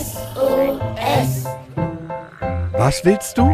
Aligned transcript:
SOS. 0.00 1.46
Was 2.78 3.04
willst 3.04 3.36
du? 3.36 3.50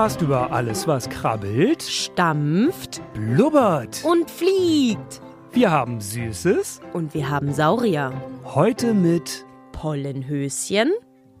Podcast 0.00 0.22
über 0.22 0.50
alles, 0.50 0.88
was 0.88 1.10
krabbelt, 1.10 1.82
stampft 1.82 3.02
blubbert. 3.12 4.02
und 4.02 4.30
fliegt. 4.30 5.20
Wir 5.52 5.70
haben 5.70 6.00
Süßes. 6.00 6.80
Und 6.94 7.12
wir 7.12 7.28
haben 7.28 7.52
Saurier, 7.52 8.10
Heute 8.46 8.94
mit 8.94 9.44
Pollenhöschen 9.72 10.90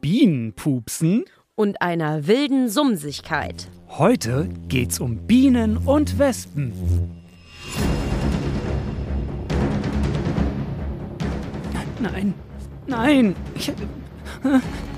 Bienenpupsen. 0.02 1.24
und 1.54 1.80
einer 1.80 2.26
wilden 2.26 2.68
Sumsigkeit. 2.68 3.70
Heute 3.88 4.50
geht's 4.68 5.00
um 5.00 5.26
Bienen 5.26 5.78
und 5.78 6.18
Wespen. 6.18 6.74
Nein, 11.98 12.34
nein, 12.86 13.36
ich, 13.54 13.70
äh, 13.70 13.72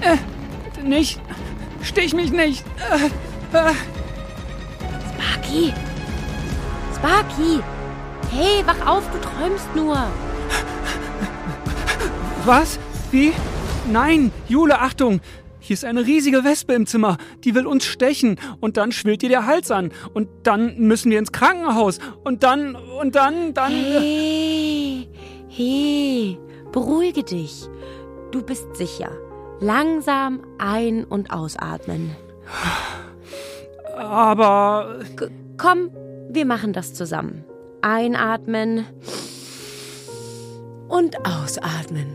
äh, 0.01 0.83
nicht, 0.85 1.21
stich 1.81 2.13
mich 2.13 2.33
nicht. 2.33 2.65
Äh. 2.91 3.32
Sparky! 3.53 5.75
Sparky! 6.97 7.61
Hey, 8.31 8.65
wach 8.65 8.87
auf, 8.87 9.05
du 9.13 9.19
träumst 9.19 9.69
nur. 9.77 9.99
Was? 12.47 12.79
Wie? 13.11 13.35
Nein, 13.91 14.33
Jule, 14.49 14.81
Achtung! 14.81 15.21
Hier 15.61 15.75
ist 15.75 15.85
eine 15.85 16.07
riesige 16.07 16.45
Wespe 16.45 16.73
im 16.73 16.87
Zimmer. 16.87 17.19
Die 17.45 17.55
will 17.55 17.67
uns 17.67 17.85
stechen. 17.85 18.41
Und 18.61 18.79
dann 18.79 18.91
schwillt 18.91 19.23
ihr 19.23 19.29
der 19.29 19.47
Hals 19.47 19.71
an. 19.71 19.93
Und 20.15 20.29
dann 20.45 20.79
müssen 20.79 21.11
wir 21.11 21.19
ins 21.19 21.31
Krankenhaus. 21.31 21.99
Und 22.25 22.43
dann, 22.43 22.75
und 22.75 23.15
dann, 23.15 23.53
dann. 23.53 23.71
Hey, 23.71 25.09
hey, 25.49 26.39
beruhige 26.73 27.23
dich. 27.23 27.69
Du 28.33 28.43
bist 28.43 28.75
sicher. 28.77 29.11
Langsam 29.61 30.41
ein- 30.59 31.05
und 31.05 31.31
ausatmen. 31.31 32.17
Aber. 34.05 35.01
K 35.17 35.29
komm, 35.59 35.91
wir 36.31 36.45
machen 36.47 36.73
das 36.73 36.95
zusammen. 36.95 37.45
Einatmen 37.83 38.87
und 40.89 41.17
ausatmen. 41.27 42.07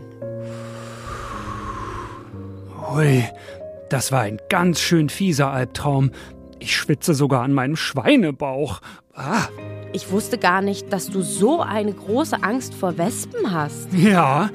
Hui, 2.90 3.24
das 3.90 4.12
war 4.12 4.22
ein 4.22 4.38
ganz 4.48 4.80
schön 4.80 5.08
fieser 5.08 5.50
Albtraum. 5.50 6.10
Ich 6.58 6.76
schwitze 6.76 7.14
sogar 7.14 7.42
an 7.42 7.52
meinem 7.52 7.76
Schweinebauch. 7.76 8.80
Ah, 9.14 9.46
Ich 9.92 10.10
wusste 10.10 10.38
gar 10.38 10.60
nicht, 10.62 10.92
dass 10.92 11.08
du 11.10 11.22
so 11.22 11.60
eine 11.60 11.92
große 11.92 12.42
Angst 12.42 12.74
vor 12.74 12.98
Wespen 12.98 13.52
hast. 13.52 13.92
ja. 13.94 14.50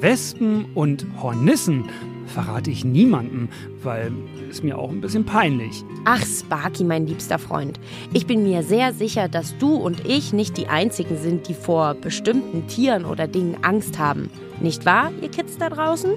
Wespen 0.00 0.66
und 0.74 1.06
Hornissen 1.22 1.84
verrate 2.32 2.70
ich 2.70 2.84
niemandem, 2.84 3.48
weil 3.82 4.12
ist 4.50 4.64
mir 4.64 4.78
auch 4.78 4.90
ein 4.90 5.00
bisschen 5.00 5.24
peinlich. 5.24 5.84
Ach, 6.04 6.24
Sparky, 6.24 6.84
mein 6.84 7.06
liebster 7.06 7.38
Freund. 7.38 7.78
Ich 8.12 8.26
bin 8.26 8.42
mir 8.42 8.62
sehr 8.62 8.92
sicher, 8.92 9.28
dass 9.28 9.56
du 9.58 9.74
und 9.74 10.06
ich 10.06 10.32
nicht 10.32 10.56
die 10.56 10.66
Einzigen 10.66 11.16
sind, 11.16 11.48
die 11.48 11.54
vor 11.54 11.94
bestimmten 11.94 12.66
Tieren 12.66 13.04
oder 13.04 13.28
Dingen 13.28 13.56
Angst 13.62 13.98
haben. 13.98 14.30
Nicht 14.60 14.84
wahr, 14.84 15.10
ihr 15.20 15.30
Kids 15.30 15.58
da 15.58 15.68
draußen? 15.68 16.12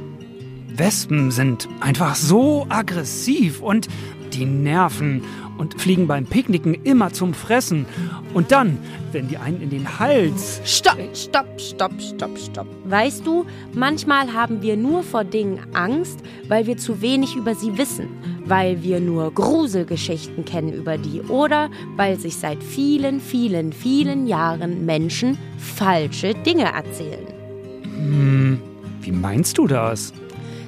Wespen 0.76 1.32
sind 1.32 1.70
einfach 1.80 2.16
so 2.16 2.66
aggressiv 2.70 3.62
und 3.62 3.88
die 4.34 4.46
nerven 4.46 5.24
und 5.58 5.80
fliegen 5.80 6.08
beim 6.08 6.26
Picknicken 6.26 6.74
immer 6.84 7.14
zum 7.14 7.34
Fressen. 7.34 7.86
Und 8.34 8.52
dann, 8.52 8.78
wenn 9.12 9.28
die 9.28 9.38
einen 9.38 9.62
in 9.62 9.70
den 9.70 10.00
Hals. 10.00 10.62
Stopp, 10.66 10.98
stopp, 11.14 11.48
stopp, 11.60 11.94
stopp, 12.02 12.38
stopp. 12.38 12.68
Weißt 12.86 13.26
du, 13.26 13.46
manchmal 13.74 14.34
haben 14.34 14.62
wir 14.62 14.76
nur 14.76 15.04
vor 15.04 15.24
Dingen 15.24 15.60
Angst, 15.74 16.20
weil 16.48 16.68
wir 16.68 16.78
zu 16.78 17.02
wenig 17.02 17.36
über 17.36 17.56
sie 17.56 17.78
wissen, 17.78 18.10
weil 18.46 18.84
wir 18.84 19.00
nur 19.00 19.34
Gruselgeschichten 19.34 20.46
kennen 20.46 20.74
über 20.74 20.98
die 20.98 21.22
oder 21.22 21.70
weil 21.96 22.20
sich 22.20 22.36
seit 22.36 22.62
vielen, 22.62 23.20
vielen, 23.20 23.72
vielen 23.74 24.28
Jahren 24.28 24.86
Menschen 24.86 25.38
falsche 25.58 26.34
Dinge 26.34 26.66
erzählen. 26.66 27.26
Hm, 27.84 28.60
wie 29.02 29.12
meinst 29.12 29.58
du 29.58 29.68
das? 29.68 30.14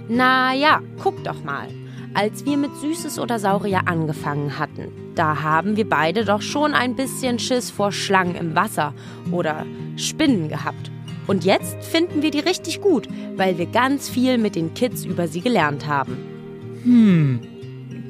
Na 0.07 0.53
ja, 0.53 0.81
guck 1.01 1.21
doch 1.23 1.43
mal. 1.43 1.67
Als 2.17 2.45
wir 2.45 2.57
mit 2.57 2.75
Süßes 2.77 3.19
oder 3.19 3.37
Saurier 3.37 3.81
angefangen 3.85 4.57
hatten, 4.57 4.91
da 5.13 5.43
haben 5.43 5.77
wir 5.77 5.87
beide 5.87 6.25
doch 6.25 6.41
schon 6.41 6.73
ein 6.73 6.95
bisschen 6.95 7.37
Schiss 7.37 7.69
vor 7.69 7.91
Schlangen 7.91 8.33
im 8.33 8.55
Wasser 8.55 8.95
oder 9.31 9.67
Spinnen 9.97 10.49
gehabt. 10.49 10.89
Und 11.27 11.45
jetzt 11.45 11.75
finden 11.83 12.23
wir 12.23 12.31
die 12.31 12.39
richtig 12.39 12.81
gut, 12.81 13.07
weil 13.35 13.59
wir 13.59 13.67
ganz 13.67 14.09
viel 14.09 14.39
mit 14.39 14.55
den 14.55 14.73
Kids 14.73 15.05
über 15.05 15.27
sie 15.27 15.41
gelernt 15.41 15.85
haben. 15.85 16.17
Hm, 16.81 17.41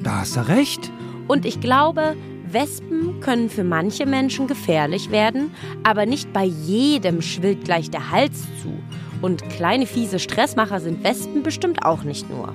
da 0.02 0.20
hast 0.20 0.36
du 0.36 0.48
recht. 0.48 0.90
Und 1.26 1.44
ich 1.44 1.60
glaube, 1.60 2.16
Wespen 2.50 3.20
können 3.20 3.50
für 3.50 3.64
manche 3.64 4.06
Menschen 4.06 4.46
gefährlich 4.46 5.10
werden, 5.10 5.50
aber 5.84 6.06
nicht 6.06 6.32
bei 6.32 6.44
jedem 6.44 7.20
schwillt 7.20 7.66
gleich 7.66 7.90
der 7.90 8.10
Hals 8.10 8.40
zu. 8.62 8.72
Und 9.20 9.46
kleine 9.50 9.84
fiese 9.84 10.18
Stressmacher 10.18 10.80
sind 10.80 11.04
Wespen 11.04 11.42
bestimmt 11.42 11.84
auch 11.84 12.04
nicht 12.04 12.30
nur. 12.30 12.54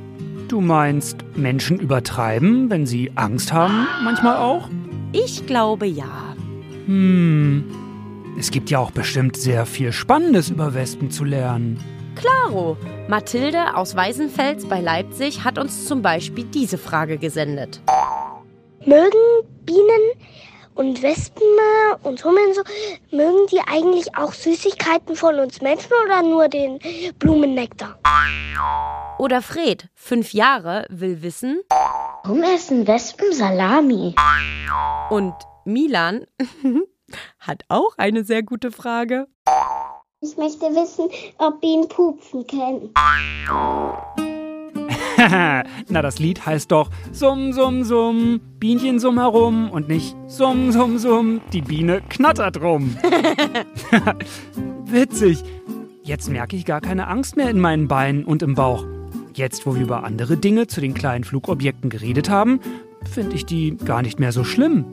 Du 0.53 0.61
meinst, 0.61 1.17
Menschen 1.35 1.79
übertreiben, 1.79 2.69
wenn 2.69 2.85
sie 2.85 3.11
Angst 3.15 3.51
haben, 3.51 3.87
manchmal 4.03 4.37
auch? 4.37 4.69
Ich 5.11 5.47
glaube 5.47 5.87
ja. 5.87 6.35
Hm. 6.85 7.63
Es 8.37 8.51
gibt 8.51 8.69
ja 8.69 8.77
auch 8.77 8.91
bestimmt 8.91 9.35
sehr 9.35 9.65
viel 9.65 9.91
Spannendes 9.91 10.51
über 10.51 10.75
Wespen 10.75 11.09
zu 11.09 11.23
lernen. 11.23 11.79
Claro, 12.13 12.77
Mathilde 13.07 13.75
aus 13.75 13.95
Weißenfels 13.95 14.67
bei 14.67 14.79
Leipzig 14.79 15.43
hat 15.43 15.57
uns 15.57 15.87
zum 15.87 16.03
Beispiel 16.03 16.43
diese 16.43 16.77
Frage 16.77 17.17
gesendet. 17.17 17.81
Mögen 18.85 19.47
Bienen 19.65 20.03
und 20.75 21.01
Wespen 21.01 21.43
und 22.03 22.23
Hummeln 22.23 22.53
so, 22.53 22.61
mögen 23.15 23.47
die 23.51 23.61
eigentlich 23.61 24.15
auch 24.17 24.33
Süßigkeiten 24.33 25.15
von 25.15 25.39
uns 25.39 25.61
Menschen 25.61 25.91
oder 26.05 26.21
nur 26.23 26.47
den 26.47 26.79
Blumennektar? 27.19 27.99
Oder 29.19 29.41
Fred, 29.41 29.87
fünf 29.93 30.33
Jahre, 30.33 30.85
will 30.89 31.21
wissen. 31.21 31.61
Warum 32.23 32.43
essen 32.43 32.87
Wespen 32.87 33.31
Salami? 33.31 34.15
Und 35.09 35.33
Milan 35.65 36.25
hat 37.39 37.63
auch 37.69 37.97
eine 37.97 38.23
sehr 38.23 38.43
gute 38.43 38.71
Frage. 38.71 39.27
Ich 40.21 40.37
möchte 40.37 40.65
wissen, 40.67 41.09
ob 41.37 41.59
Bienen 41.59 41.87
pupsen 41.87 42.47
können. 42.47 42.93
Na, 45.89 46.01
das 46.01 46.19
Lied 46.19 46.45
heißt 46.45 46.71
doch 46.71 46.89
Summ, 47.11 47.53
Summ, 47.53 47.83
Summ, 47.83 48.41
Bienchen 48.59 48.99
summ 48.99 49.19
herum 49.19 49.69
und 49.69 49.87
nicht 49.87 50.15
Summ, 50.27 50.71
Summ, 50.71 50.97
Summ, 50.97 51.41
die 51.51 51.61
Biene 51.61 52.01
knattert 52.09 52.61
rum. 52.61 52.95
Witzig. 54.85 55.43
Jetzt 56.03 56.29
merke 56.29 56.55
ich 56.55 56.65
gar 56.65 56.81
keine 56.81 57.07
Angst 57.07 57.37
mehr 57.37 57.49
in 57.49 57.59
meinen 57.59 57.87
Beinen 57.87 58.25
und 58.25 58.43
im 58.43 58.55
Bauch. 58.55 58.85
Jetzt, 59.33 59.65
wo 59.65 59.75
wir 59.75 59.83
über 59.83 60.03
andere 60.03 60.37
Dinge 60.37 60.67
zu 60.67 60.81
den 60.81 60.93
kleinen 60.93 61.23
Flugobjekten 61.23 61.89
geredet 61.89 62.29
haben, 62.29 62.59
finde 63.09 63.35
ich 63.35 63.45
die 63.45 63.77
gar 63.77 64.01
nicht 64.01 64.19
mehr 64.19 64.31
so 64.31 64.43
schlimm. 64.43 64.85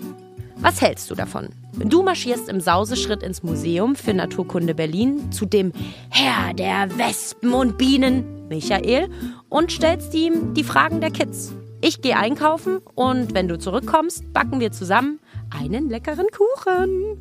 Was 0.56 0.80
hältst 0.80 1.10
du 1.10 1.14
davon? 1.14 1.48
Du 1.84 2.02
marschierst 2.02 2.48
im 2.50 2.60
Sauseschritt 2.60 3.22
ins 3.22 3.42
Museum 3.42 3.96
für 3.96 4.12
Naturkunde 4.12 4.74
Berlin 4.74 5.32
zu 5.32 5.46
dem 5.46 5.72
Herr 6.10 6.52
der 6.52 6.88
Wespen 6.98 7.54
und 7.54 7.78
Bienen, 7.78 8.48
Michael, 8.48 9.08
und 9.48 9.72
stellst 9.72 10.14
ihm 10.14 10.52
die 10.52 10.64
Fragen 10.64 11.00
der 11.00 11.10
Kids. 11.10 11.54
Ich 11.80 12.02
gehe 12.02 12.16
einkaufen 12.16 12.80
und 12.94 13.34
wenn 13.34 13.48
du 13.48 13.58
zurückkommst, 13.58 14.30
backen 14.34 14.60
wir 14.60 14.72
zusammen 14.72 15.20
einen 15.48 15.88
leckeren 15.88 16.26
Kuchen. 16.30 17.16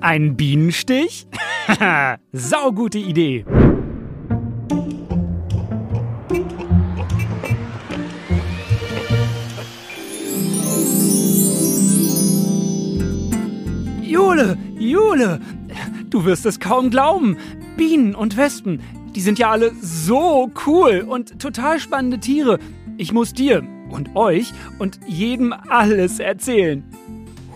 Ein 0.00 0.36
Bienenstich? 0.36 1.26
Saugute 2.32 2.98
Idee. 2.98 3.46
Jule, 14.28 14.58
Jule, 14.78 15.40
du 16.10 16.26
wirst 16.26 16.44
es 16.44 16.60
kaum 16.60 16.90
glauben. 16.90 17.38
Bienen 17.78 18.14
und 18.14 18.36
Wespen, 18.36 18.82
die 19.14 19.22
sind 19.22 19.38
ja 19.38 19.50
alle 19.50 19.72
so 19.80 20.50
cool 20.66 21.06
und 21.08 21.40
total 21.40 21.80
spannende 21.80 22.18
Tiere. 22.18 22.58
Ich 22.98 23.10
muss 23.10 23.32
dir 23.32 23.62
und 23.90 24.14
euch 24.16 24.52
und 24.78 25.00
jedem 25.06 25.54
alles 25.70 26.18
erzählen. 26.18 26.84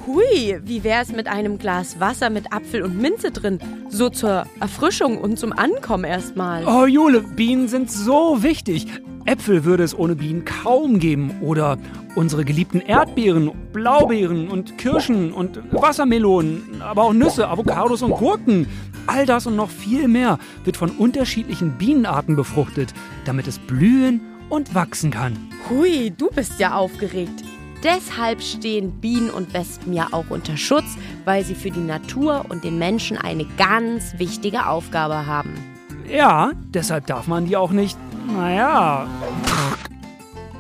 Hui, 0.07 0.61
wie 0.65 0.83
wär's 0.83 1.13
mit 1.13 1.27
einem 1.27 1.59
Glas 1.59 2.01
Wasser 2.01 2.31
mit 2.31 2.55
Apfel 2.55 2.81
und 2.83 2.99
Minze 2.99 3.33
drin? 3.33 3.59
So 3.91 4.09
zur 4.09 4.47
Erfrischung 4.59 5.19
und 5.19 5.39
zum 5.39 5.53
Ankommen 5.53 6.05
erstmal. 6.05 6.65
Oh, 6.67 6.87
Jule, 6.87 7.21
Bienen 7.21 7.69
sind 7.69 7.91
so 7.91 8.43
wichtig. 8.43 8.87
Äpfel 9.25 9.65
würde 9.65 9.83
es 9.83 9.97
ohne 9.97 10.17
Bienen 10.17 10.45
kaum 10.45 10.99
geben. 10.99 11.33
Oder 11.41 11.79
unsere 12.15 12.45
geliebten 12.45 12.81
Erdbeeren, 12.81 13.51
Blaubeeren 13.73 14.49
und 14.49 14.79
Kirschen 14.79 15.33
und 15.33 15.61
Wassermelonen, 15.73 16.83
aber 16.83 17.05
auch 17.05 17.13
Nüsse, 17.13 17.49
Avocados 17.49 18.03
und 18.03 18.13
Gurken. 18.13 18.67
All 19.07 19.27
das 19.27 19.47
und 19.47 19.57
noch 19.57 19.71
viel 19.71 20.09
mehr 20.09 20.39
wird 20.65 20.77
von 20.77 20.91
unterschiedlichen 20.91 21.73
Bienenarten 21.73 22.37
befruchtet, 22.37 22.93
damit 23.25 23.47
es 23.49 23.59
blühen 23.59 24.21
und 24.49 24.75
wachsen 24.75 25.11
kann. 25.11 25.37
Hui, 25.69 26.13
du 26.17 26.29
bist 26.31 26.61
ja 26.61 26.75
aufgeregt. 26.75 27.43
Deshalb 27.83 28.41
stehen 28.43 28.93
Bienen 29.01 29.31
und 29.31 29.53
Wespen 29.55 29.93
ja 29.93 30.09
auch 30.13 30.27
unter 30.31 30.57
Schutz, 30.57 30.97
weil 31.25 31.45
sie 31.45 31.57
für 31.57 31.71
die 31.71 31.81
Natur 31.81 32.45
und 32.49 32.63
den 32.63 32.79
Menschen 32.79 33.17
eine 33.17 33.45
ganz 33.57 34.15
wichtige 34.19 34.67
Aufgabe 34.67 35.27
haben. 35.27 35.53
Ja, 36.09 36.53
deshalb 36.69 37.07
darf 37.07 37.27
man 37.27 37.47
die 37.47 37.57
auch 37.57 37.73
nicht, 37.73 37.99
naja. 38.27 39.07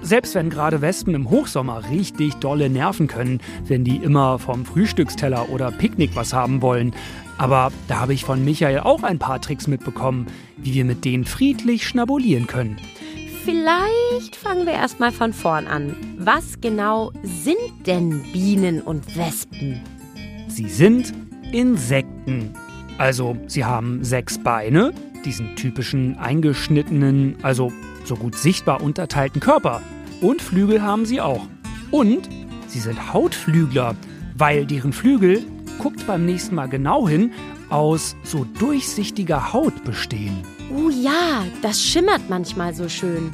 Selbst 0.02 0.34
wenn 0.34 0.50
gerade 0.50 0.80
Wespen 0.80 1.14
im 1.14 1.30
Hochsommer 1.30 1.88
richtig 1.90 2.34
dolle 2.34 2.68
nerven 2.68 3.06
können, 3.06 3.40
wenn 3.66 3.84
die 3.84 3.96
immer 3.96 4.38
vom 4.38 4.64
Frühstücksteller 4.64 5.48
oder 5.50 5.70
Picknick 5.70 6.16
was 6.16 6.32
haben 6.32 6.60
wollen. 6.60 6.92
Aber 7.38 7.70
da 7.88 8.00
habe 8.00 8.12
ich 8.12 8.24
von 8.24 8.44
Michael 8.44 8.80
auch 8.80 9.04
ein 9.04 9.18
paar 9.18 9.40
Tricks 9.40 9.68
mitbekommen, 9.68 10.26
wie 10.56 10.74
wir 10.74 10.84
mit 10.84 11.04
denen 11.04 11.24
friedlich 11.24 11.86
schnabulieren 11.86 12.46
können. 12.46 12.78
Vielleicht 13.44 14.36
fangen 14.36 14.66
wir 14.66 14.74
erstmal 14.74 15.10
von 15.10 15.32
vorn 15.32 15.66
an. 15.66 15.96
Was 16.18 16.60
genau 16.60 17.12
sind 17.22 17.86
denn 17.86 18.22
Bienen 18.32 18.80
und 18.80 19.16
Wespen? 19.16 19.80
Sie 20.48 20.68
sind 20.68 21.12
Insekten. 21.52 22.54
Also, 22.98 23.36
sie 23.46 23.64
haben 23.64 24.04
sechs 24.04 24.38
Beine, 24.38 24.92
diesen 25.24 25.56
typischen 25.56 26.18
eingeschnittenen, 26.18 27.36
also 27.42 27.72
so 28.04 28.16
gut 28.16 28.36
sichtbar 28.36 28.82
unterteilten 28.82 29.40
Körper. 29.40 29.82
Und 30.20 30.42
Flügel 30.42 30.82
haben 30.82 31.06
sie 31.06 31.20
auch. 31.20 31.46
Und 31.90 32.28
sie 32.68 32.80
sind 32.80 33.12
Hautflügler, 33.12 33.96
weil 34.36 34.66
deren 34.66 34.92
Flügel, 34.92 35.44
guckt 35.78 36.06
beim 36.06 36.24
nächsten 36.24 36.54
Mal 36.54 36.68
genau 36.68 37.08
hin, 37.08 37.32
aus 37.68 38.14
so 38.22 38.44
durchsichtiger 38.58 39.52
Haut 39.52 39.84
bestehen. 39.84 40.42
Oh 40.74 40.90
ja, 40.90 41.44
das 41.62 41.82
schimmert 41.82 42.28
manchmal 42.28 42.74
so 42.74 42.88
schön. 42.88 43.32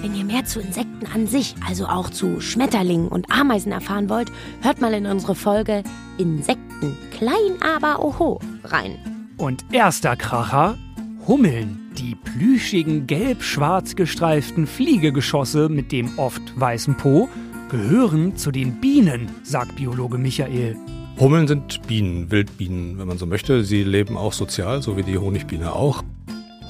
Wenn 0.00 0.14
ihr 0.14 0.24
mehr 0.24 0.44
zu 0.44 0.60
Insekten 0.60 1.06
an 1.14 1.26
sich, 1.26 1.54
also 1.66 1.86
auch 1.86 2.10
zu 2.10 2.40
Schmetterlingen 2.40 3.08
und 3.08 3.30
Ameisen 3.32 3.72
erfahren 3.72 4.08
wollt, 4.08 4.30
hört 4.60 4.80
mal 4.80 4.92
in 4.92 5.06
unsere 5.06 5.34
Folge 5.34 5.82
Insekten, 6.18 6.96
klein 7.10 7.62
aber 7.62 8.04
oho 8.04 8.38
rein. 8.64 8.98
Und 9.38 9.64
erster 9.72 10.14
Kracher, 10.14 10.76
Hummeln. 11.26 11.90
Die 11.96 12.14
plüschigen, 12.16 13.06
gelb-schwarz 13.06 13.96
gestreiften 13.96 14.66
Fliegegeschosse 14.66 15.70
mit 15.70 15.90
dem 15.90 16.18
oft 16.18 16.42
weißen 16.60 16.96
Po 16.96 17.28
gehören 17.70 18.36
zu 18.36 18.50
den 18.50 18.80
Bienen, 18.80 19.30
sagt 19.42 19.76
Biologe 19.76 20.18
Michael. 20.18 20.76
Hummeln 21.18 21.48
sind 21.48 21.80
Bienen, 21.86 22.30
Wildbienen, 22.30 22.98
wenn 22.98 23.08
man 23.08 23.16
so 23.16 23.26
möchte. 23.26 23.64
Sie 23.64 23.84
leben 23.84 24.18
auch 24.18 24.34
sozial, 24.34 24.82
so 24.82 24.96
wie 24.96 25.02
die 25.02 25.16
Honigbiene 25.16 25.72
auch. 25.72 26.02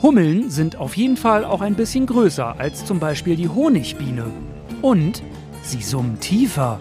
Hummeln 0.02 0.50
sind 0.50 0.76
auf 0.76 0.96
jeden 0.96 1.16
Fall 1.16 1.44
auch 1.44 1.60
ein 1.60 1.74
bisschen 1.74 2.06
größer 2.06 2.58
als 2.60 2.84
zum 2.84 3.00
Beispiel 3.00 3.36
die 3.36 3.48
Honigbiene. 3.48 4.26
Und 4.82 5.22
sie 5.62 5.82
summen 5.82 6.20
tiefer. 6.20 6.80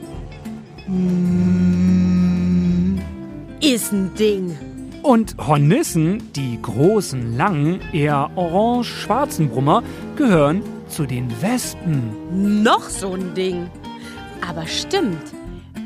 Ist 3.61 3.93
ein 3.93 4.13
Ding. 4.15 4.72
Und 5.03 5.35
Hornissen, 5.37 6.31
die 6.31 6.57
großen, 6.61 7.35
langen, 7.35 7.81
eher 7.91 8.31
orange-schwarzen 8.35 9.49
Brummer, 9.49 9.83
gehören 10.15 10.63
zu 10.87 11.05
den 11.05 11.29
Wespen. 11.41 12.63
Noch 12.63 12.83
so 12.83 13.11
ein 13.11 13.33
Ding. 13.33 13.69
Aber 14.49 14.65
stimmt. 14.65 15.21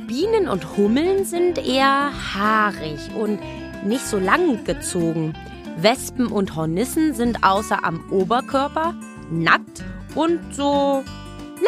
Bienen 0.08 0.48
und 0.48 0.78
Hummeln 0.78 1.26
sind 1.26 1.58
eher 1.58 2.12
haarig 2.36 3.00
und 3.20 3.40
nicht 3.84 4.06
so 4.06 4.20
lang 4.20 4.64
gezogen. 4.66 5.34
Wespen 5.82 6.28
und 6.28 6.56
Hornissen 6.56 7.16
sind 7.16 7.44
außer 7.44 7.84
am 7.84 8.04
Oberkörper 8.12 8.94
nackt 9.32 9.84
und 10.14 10.40
so 10.54 11.04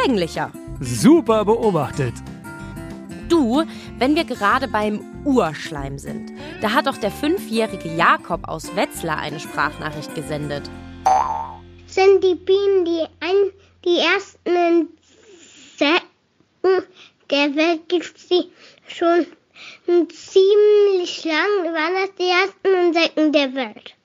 länglicher. 0.06 0.52
Super 0.80 1.46
beobachtet. 1.46 2.14
Du, 3.30 3.64
wenn 4.00 4.16
wir 4.16 4.24
gerade 4.24 4.68
beim 4.68 5.02
Urschleim 5.24 6.00
sind, 6.00 6.32
da 6.62 6.74
hat 6.74 6.88
doch 6.88 6.98
der 6.98 7.12
fünfjährige 7.12 7.96
Jakob 7.96 8.48
aus 8.48 8.76
Wetzlar 8.76 9.20
eine 9.20 9.40
Sprachnachricht 9.40 10.16
gesendet. 10.16 10.70
Sind 11.86 12.24
die 12.24 12.34
Bienen 12.34 12.86
die, 12.86 13.06
ein, 13.20 13.52
die 13.86 14.00
ersten 14.00 14.90
Insekten 15.78 16.88
der 17.30 17.56
Welt? 17.56 17.88
Gibt 17.88 18.18
es 18.18 18.28
die 18.28 18.52
schon 18.88 19.28
ziemlich 20.10 21.24
lang? 21.26 21.74
Waren 21.74 21.94
das 22.02 22.16
die 22.18 22.30
ersten 22.30 22.88
Insekten 22.88 23.32
der 23.32 23.54
Welt? 23.54 23.96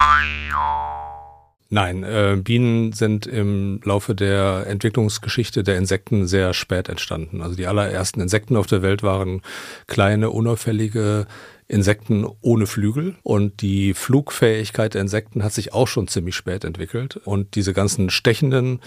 Nein, 1.74 2.04
äh, 2.04 2.36
Bienen 2.40 2.92
sind 2.92 3.26
im 3.26 3.80
Laufe 3.82 4.14
der 4.14 4.64
Entwicklungsgeschichte 4.68 5.64
der 5.64 5.76
Insekten 5.76 6.28
sehr 6.28 6.54
spät 6.54 6.88
entstanden. 6.88 7.42
Also 7.42 7.56
die 7.56 7.66
allerersten 7.66 8.20
Insekten 8.20 8.54
auf 8.54 8.68
der 8.68 8.80
Welt 8.82 9.02
waren 9.02 9.42
kleine, 9.88 10.30
unauffällige 10.30 11.26
Insekten 11.66 12.28
ohne 12.42 12.68
Flügel 12.68 13.16
und 13.24 13.60
die 13.60 13.92
Flugfähigkeit 13.92 14.94
der 14.94 15.00
Insekten 15.00 15.42
hat 15.42 15.52
sich 15.52 15.72
auch 15.72 15.88
schon 15.88 16.06
ziemlich 16.06 16.36
spät 16.36 16.62
entwickelt 16.62 17.16
und 17.16 17.56
diese 17.56 17.72
ganzen 17.72 18.08
stechenden 18.08 18.78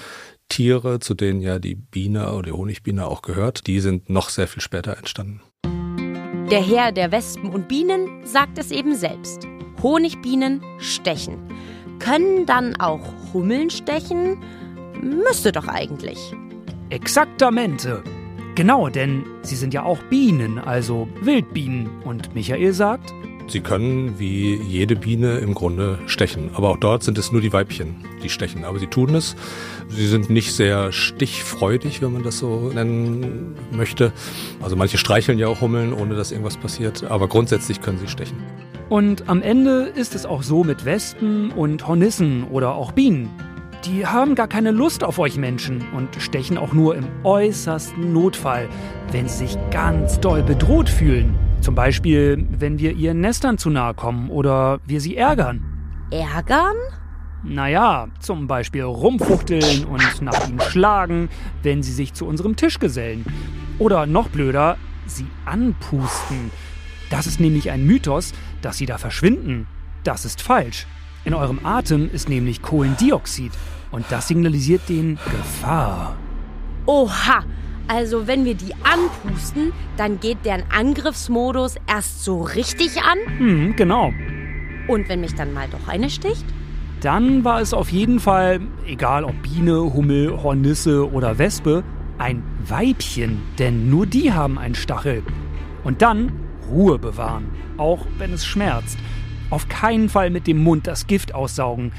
Tiere, 0.48 1.00
zu 1.00 1.14
denen 1.14 1.42
ja 1.42 1.60
die 1.60 1.76
Biene 1.76 2.32
oder 2.32 2.44
die 2.44 2.52
Honigbiene 2.54 3.06
auch 3.06 3.22
gehört, 3.22 3.68
die 3.68 3.82
sind 3.82 4.10
noch 4.10 4.30
sehr 4.30 4.48
viel 4.48 4.62
später 4.62 4.96
entstanden. 4.96 5.42
Der 6.50 6.66
Herr 6.66 6.94
der 6.94 7.12
Wespen 7.12 7.50
und 7.50 7.68
Bienen 7.68 8.26
sagt 8.26 8.58
es 8.58 8.72
eben 8.72 8.96
selbst. 8.96 9.46
Honigbienen 9.84 10.62
stechen. 10.80 11.47
Können 12.00 12.46
dann 12.46 12.76
auch 12.80 13.02
Hummeln 13.34 13.70
stechen? 13.70 14.38
Müsste 15.02 15.52
doch 15.52 15.68
eigentlich. 15.68 16.34
Exaktamente. 16.90 18.04
Genau, 18.56 18.90
denn 18.90 19.24
sie 19.44 19.56
sind 19.56 19.74
ja 19.74 19.84
auch 19.84 20.02
Bienen, 20.10 20.58
also 20.58 21.08
Wildbienen. 21.22 21.90
Und 22.04 22.34
Michael 22.34 22.74
sagt, 22.74 23.14
Sie 23.50 23.62
können 23.62 24.20
wie 24.20 24.56
jede 24.56 24.98
Biene 24.98 25.38
im 25.38 25.54
Grunde 25.54 26.00
stechen. 26.06 26.50
Aber 26.54 26.70
auch 26.70 26.78
dort 26.78 27.04
sind 27.04 27.18
es 27.18 27.32
nur 27.32 27.40
die 27.40 27.54
Weibchen, 27.54 27.96
die 28.22 28.30
stechen. 28.30 28.66
Aber 28.66 28.78
sie 28.78 28.88
tun 28.88 29.16
es. 29.16 29.36
Sie 29.88 30.06
sind 30.06 30.30
nicht 30.30 30.54
sehr 30.54 30.92
stichfreudig, 30.92 32.02
wenn 32.02 32.12
man 32.12 32.24
das 32.24 32.40
so 32.40 32.72
nennen 32.74 33.56
möchte. 33.72 34.12
Also 34.62 34.76
manche 34.76 34.98
streicheln 34.98 35.40
ja 35.40 35.48
auch 35.48 35.62
Hummeln, 35.62 35.94
ohne 35.94 36.16
dass 36.16 36.32
irgendwas 36.32 36.58
passiert. 36.58 37.06
Aber 37.10 37.30
grundsätzlich 37.30 37.82
können 37.82 38.00
sie 38.00 38.08
stechen. 38.08 38.38
Und 38.90 39.30
am 39.30 39.42
Ende 39.42 39.92
ist 39.96 40.14
es 40.14 40.26
auch 40.26 40.44
so 40.44 40.64
mit 40.64 40.84
Wespen 40.84 41.52
und 41.52 41.88
Hornissen 41.88 42.44
oder 42.46 42.76
auch 42.76 42.92
Bienen. 42.92 43.30
Die 43.86 44.06
haben 44.06 44.36
gar 44.36 44.48
keine 44.48 44.72
Lust 44.72 45.04
auf 45.04 45.20
euch 45.20 45.38
Menschen 45.38 45.86
und 45.96 46.10
stechen 46.22 46.58
auch 46.58 46.74
nur 46.74 46.96
im 46.96 47.06
äußersten 47.24 48.12
Notfall, 48.12 48.68
wenn 49.12 49.30
sie 49.30 49.48
sich 49.48 49.58
ganz 49.72 50.20
doll 50.20 50.44
bedroht 50.44 50.90
fühlen. 50.90 51.47
Zum 51.62 51.76
Beispiel, 51.76 52.46
wenn 52.50 52.80
wir 52.80 52.94
ihren 52.94 53.22
Nestern 53.22 53.58
zu 53.58 53.70
nahe 53.70 53.94
kommen 53.94 54.30
oder 54.30 54.80
wir 54.86 55.02
sie 55.02 55.18
ärgern. 55.18 55.64
Ärgern? 56.12 56.76
Naja, 57.44 58.08
zum 58.20 58.48
Beispiel 58.48 58.84
rumfuchteln 58.84 59.86
und 59.86 60.22
nach 60.22 60.48
ihnen 60.48 60.60
schlagen, 60.62 61.30
wenn 61.64 61.84
sie 61.84 61.92
sich 61.92 62.14
zu 62.14 62.26
unserem 62.26 62.56
Tisch 62.56 62.80
gesellen. 62.80 63.26
Oder 63.80 64.06
noch 64.06 64.30
blöder, 64.30 64.78
sie 65.06 65.28
anpusten. 65.46 66.52
Das 67.10 67.28
ist 67.28 67.40
nämlich 67.40 67.70
ein 67.72 67.86
Mythos, 67.86 68.34
dass 68.62 68.78
sie 68.78 68.86
da 68.86 68.98
verschwinden. 68.98 69.68
Das 70.04 70.26
ist 70.26 70.42
falsch. 70.42 70.88
In 71.26 71.34
eurem 71.34 71.66
Atem 71.66 72.10
ist 72.12 72.30
nämlich 72.30 72.62
Kohlendioxid 72.62 73.52
und 73.92 74.06
das 74.10 74.28
signalisiert 74.28 74.88
den 74.90 75.20
Gefahr. 75.32 76.16
Oha! 76.86 77.44
Also 77.88 78.28
wenn 78.28 78.44
wir 78.46 78.56
die 78.56 78.74
anpusten, 78.84 79.72
dann 79.96 80.20
geht 80.20 80.46
deren 80.46 80.64
Angriffsmodus 80.72 81.76
erst 81.88 82.24
so 82.24 82.42
richtig 82.42 83.02
an. 83.02 83.18
Hm, 83.38 83.76
genau. 83.76 84.12
Und 84.88 85.08
wenn 85.10 85.22
mich 85.22 85.36
dann 85.36 85.54
mal 85.54 85.68
doch 85.70 85.88
eine 85.88 86.10
sticht? 86.10 86.46
Dann 87.02 87.44
war 87.44 87.62
es 87.62 87.74
auf 87.74 87.92
jeden 87.92 88.20
Fall, 88.20 88.60
egal 88.86 89.24
ob 89.24 89.42
Biene, 89.44 89.94
Hummel, 89.94 90.42
Hornisse 90.42 91.10
oder 91.12 91.38
Wespe, 91.38 91.84
ein 92.18 92.44
Weibchen, 92.68 93.42
denn 93.60 93.90
nur 93.90 94.06
die 94.08 94.34
haben 94.34 94.58
einen 94.58 94.76
Stachel. 94.76 95.24
Und 95.84 96.02
dann 96.02 96.32
Ruhe 96.70 96.98
bewahren, 96.98 97.50
auch 97.78 98.06
wenn 98.18 98.34
es 98.34 98.46
schmerzt. 98.46 98.98
Auf 99.50 99.70
keinen 99.70 100.10
Fall 100.10 100.30
mit 100.30 100.48
dem 100.48 100.58
Mund 100.64 100.88
das 100.88 101.08
Gift 101.08 101.34
aussaugen. 101.36 101.92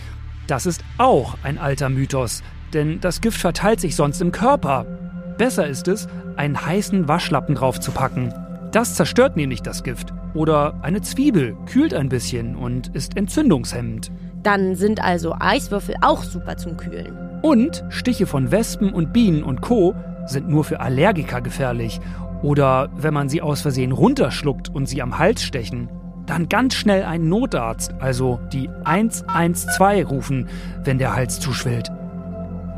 Das 0.47 0.67
ist 0.67 0.83
auch 0.99 1.37
ein 1.43 1.59
alter 1.59 1.89
Mythos. 1.89 2.43
denn 2.75 3.01
das 3.01 3.23
Gift 3.23 3.39
verteilt 3.41 3.81
sich 3.81 3.97
sonst 3.97 4.21
im 4.21 4.33
Körper. 4.33 4.98
Besser 5.39 5.69
ist 5.69 5.87
es, 5.87 6.09
einen 6.37 6.67
heißen 6.67 7.07
Waschlappen 7.07 7.55
draufzupacken. 7.55 8.35
Das 8.73 8.97
zerstört 8.97 9.37
nämlich 9.37 9.63
das 9.63 9.85
Gift. 9.85 10.13
Oder 10.35 10.75
eine 10.83 11.01
Zwiebel 11.01 11.57
kühlt 11.67 11.95
ein 11.95 12.09
bisschen 12.09 12.57
und 12.57 12.89
ist 12.89 13.17
entzündungshemmend. 13.17 14.11
Dann 14.43 14.75
sind 14.75 15.03
also 15.03 15.35
Eiswürfel 15.39 15.95
auch 16.03 16.25
super 16.25 16.57
zum 16.57 16.77
Kühlen. 16.77 17.17
Und 17.43 17.85
Stiche 17.89 18.27
von 18.27 18.51
Wespen 18.51 18.93
und 18.93 19.13
Bienen 19.13 19.45
und 19.45 19.61
Co. 19.61 19.95
sind 20.27 20.49
nur 20.49 20.65
für 20.65 20.81
Allergiker 20.81 21.41
gefährlich. 21.41 22.01
Oder 22.43 22.91
wenn 22.97 23.15
man 23.15 23.29
sie 23.29 23.41
aus 23.41 23.63
Versehen 23.63 23.93
runterschluckt 23.93 24.69
und 24.69 24.87
sie 24.87 25.03
am 25.03 25.19
Hals 25.19 25.45
stechen. 25.45 25.89
Dann 26.27 26.49
ganz 26.49 26.75
schnell 26.75 27.05
einen 27.05 27.29
Notarzt, 27.29 27.95
also 28.01 28.41
die 28.53 28.69
112 28.85 30.11
rufen, 30.11 30.49
wenn 30.83 30.99
der 30.99 31.15
Hals 31.15 31.41
zuschwillt. 31.41 31.91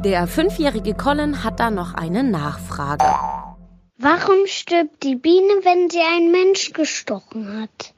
Der 0.04 0.26
fünfjährige 0.26 0.94
Colin 0.94 1.44
hat 1.44 1.60
da 1.60 1.70
noch 1.70 1.92
eine 1.92 2.24
Nachfrage. 2.24 3.04
Warum 3.98 4.46
stirbt 4.46 5.02
die 5.02 5.14
Biene, 5.14 5.60
wenn 5.62 5.90
sie 5.90 6.00
einen 6.00 6.32
Mensch 6.32 6.72
gestochen 6.72 7.60
hat? 7.60 7.94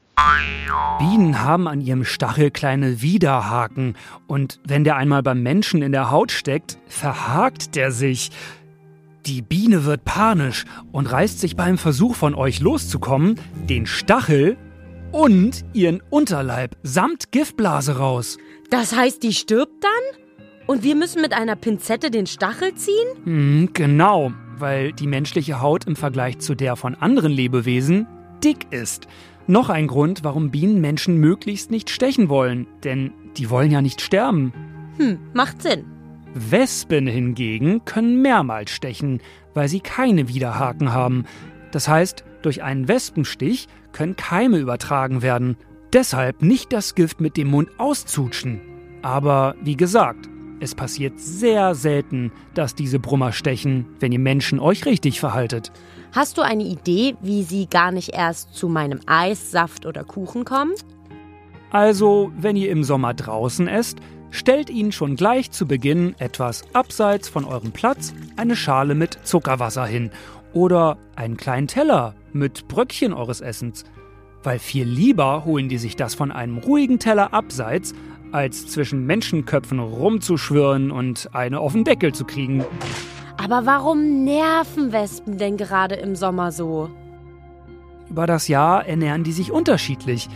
Bienen 0.99 1.41
haben 1.41 1.65
an 1.69 1.79
ihrem 1.79 2.03
Stachel 2.03 2.51
kleine 2.51 3.01
Widerhaken 3.01 3.95
und 4.27 4.59
wenn 4.67 4.83
der 4.83 4.97
einmal 4.97 5.23
beim 5.23 5.43
Menschen 5.43 5.81
in 5.81 5.93
der 5.93 6.11
Haut 6.11 6.33
steckt, 6.33 6.77
verhakt 6.87 7.75
der 7.75 7.91
sich. 7.91 8.31
Die 9.25 9.41
Biene 9.41 9.85
wird 9.85 10.03
panisch 10.03 10.65
und 10.91 11.09
reißt 11.09 11.39
sich 11.39 11.55
beim 11.55 11.77
Versuch 11.77 12.15
von 12.15 12.35
euch 12.35 12.59
loszukommen 12.59 13.39
den 13.69 13.85
Stachel 13.85 14.57
und 15.13 15.63
ihren 15.71 16.01
Unterleib 16.09 16.75
samt 16.83 17.31
Giftblase 17.31 17.97
raus. 17.97 18.37
Das 18.69 18.93
heißt, 18.93 19.23
die 19.23 19.33
stirbt 19.33 19.81
dann? 19.81 20.22
Und 20.65 20.83
wir 20.83 20.95
müssen 20.95 21.21
mit 21.21 21.33
einer 21.33 21.55
Pinzette 21.55 22.09
den 22.09 22.25
Stachel 22.25 22.73
ziehen? 22.75 23.07
Hm, 23.25 23.69
genau, 23.73 24.31
weil 24.57 24.93
die 24.93 25.07
menschliche 25.07 25.61
Haut 25.61 25.85
im 25.85 25.95
Vergleich 25.95 26.39
zu 26.39 26.55
der 26.55 26.75
von 26.75 26.95
anderen 26.95 27.31
Lebewesen 27.31 28.07
dick 28.43 28.67
ist. 28.71 29.07
Noch 29.45 29.69
ein 29.69 29.87
Grund, 29.87 30.23
warum 30.23 30.51
Bienen 30.51 30.79
Menschen 30.79 31.17
möglichst 31.17 31.69
nicht 31.69 31.89
stechen 31.89 32.29
wollen, 32.29 32.67
denn 32.83 33.11
die 33.35 33.49
wollen 33.49 33.71
ja 33.71 33.81
nicht 33.81 33.99
sterben. 33.99 34.53
Hm, 34.97 35.19
macht 35.33 35.61
Sinn. 35.61 35.85
Wespen 36.33 37.07
hingegen 37.07 37.83
können 37.85 38.21
mehrmals 38.21 38.71
stechen, 38.71 39.21
weil 39.53 39.67
sie 39.67 39.81
keine 39.81 40.29
Widerhaken 40.29 40.93
haben. 40.93 41.25
Das 41.71 41.87
heißt, 41.87 42.23
durch 42.41 42.63
einen 42.63 42.87
Wespenstich 42.87 43.67
können 43.91 44.15
Keime 44.15 44.57
übertragen 44.57 45.21
werden. 45.21 45.57
Deshalb 45.91 46.41
nicht 46.41 46.73
das 46.73 46.95
Gift 46.95 47.21
mit 47.21 47.37
dem 47.37 47.49
Mund 47.49 47.69
auszutschen. 47.77 48.61
Aber 49.01 49.55
wie 49.61 49.77
gesagt, 49.77 50.29
es 50.63 50.73
passiert 50.73 51.19
sehr 51.19 51.75
selten, 51.75 52.31
dass 52.53 52.73
diese 52.73 52.97
Brummer 52.97 53.33
stechen, 53.33 53.85
wenn 53.99 54.11
ihr 54.11 54.19
Menschen 54.19 54.59
euch 54.59 54.85
richtig 54.85 55.19
verhaltet. 55.19 55.71
Hast 56.13 56.37
du 56.37 56.41
eine 56.41 56.63
Idee, 56.63 57.15
wie 57.21 57.43
sie 57.43 57.67
gar 57.67 57.91
nicht 57.91 58.09
erst 58.13 58.55
zu 58.55 58.69
meinem 58.69 59.01
Eis, 59.05 59.51
Saft 59.51 59.85
oder 59.85 60.03
Kuchen 60.03 60.45
kommen? 60.45 60.71
Also, 61.69 62.31
wenn 62.37 62.55
ihr 62.55 62.71
im 62.71 62.83
Sommer 62.83 63.13
draußen 63.13 63.67
esst, 63.67 63.99
stellt 64.31 64.69
ihnen 64.69 64.91
schon 64.91 65.15
gleich 65.15 65.51
zu 65.51 65.67
Beginn 65.67 66.15
etwas 66.17 66.63
abseits 66.73 67.27
von 67.27 67.45
eurem 67.45 67.71
Platz 67.71 68.13
eine 68.37 68.55
Schale 68.55 68.95
mit 68.95 69.19
Zuckerwasser 69.23 69.85
hin 69.85 70.11
oder 70.53 70.97
einen 71.15 71.35
kleinen 71.37 71.67
Teller 71.67 72.15
mit 72.31 72.67
Bröckchen 72.67 73.13
eures 73.13 73.41
Essens. 73.41 73.83
Weil 74.43 74.59
viel 74.59 74.85
lieber 74.85 75.45
holen 75.45 75.69
die 75.69 75.77
sich 75.77 75.95
das 75.95 76.15
von 76.15 76.31
einem 76.31 76.57
ruhigen 76.57 76.99
Teller 76.99 77.33
abseits, 77.33 77.93
als 78.33 78.67
zwischen 78.67 79.05
Menschenköpfen 79.05 79.79
rumzuschwirren 79.79 80.91
und 80.91 81.29
eine 81.33 81.59
auf 81.59 81.73
den 81.73 81.83
Deckel 81.83 82.13
zu 82.13 82.25
kriegen. 82.25 82.65
Aber 83.37 83.65
warum 83.65 84.23
nerven 84.23 84.91
Wespen 84.91 85.37
denn 85.37 85.57
gerade 85.57 85.95
im 85.95 86.15
Sommer 86.15 86.51
so? 86.51 86.89
Über 88.09 88.27
das 88.27 88.47
Jahr 88.47 88.85
ernähren 88.85 89.23
die 89.23 89.31
sich 89.31 89.51
unterschiedlich. 89.51 90.29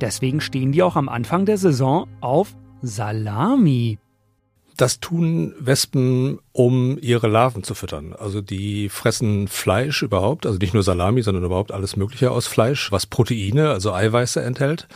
Deswegen 0.00 0.40
stehen 0.40 0.72
die 0.72 0.82
auch 0.82 0.96
am 0.96 1.08
Anfang 1.08 1.46
der 1.46 1.58
Saison 1.58 2.06
auf 2.20 2.54
Salami. 2.82 3.98
Das 4.76 4.98
tun 4.98 5.54
Wespen, 5.58 6.40
um 6.52 6.98
ihre 7.00 7.28
Larven 7.28 7.62
zu 7.62 7.74
füttern. 7.74 8.12
Also 8.12 8.40
die 8.40 8.88
fressen 8.88 9.46
Fleisch 9.46 10.02
überhaupt, 10.02 10.46
also 10.46 10.58
nicht 10.58 10.74
nur 10.74 10.82
Salami, 10.82 11.22
sondern 11.22 11.44
überhaupt 11.44 11.70
alles 11.70 11.96
Mögliche 11.96 12.32
aus 12.32 12.48
Fleisch, 12.48 12.90
was 12.90 13.06
Proteine, 13.06 13.70
also 13.70 13.92
Eiweiße 13.92 14.42
enthält, 14.42 14.88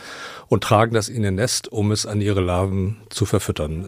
und 0.47 0.63
tragen 0.63 0.93
das 0.93 1.07
in 1.07 1.23
ihr 1.23 1.31
Nest, 1.31 1.71
um 1.71 1.91
es 1.91 2.05
an 2.05 2.19
ihre 2.19 2.41
Larven 2.41 2.97
zu 3.09 3.25
verfüttern. 3.25 3.87